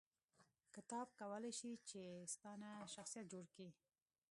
[0.75, 1.69] کتاب کولای شي
[2.33, 3.69] ستا نه شخصیت جوړ کړي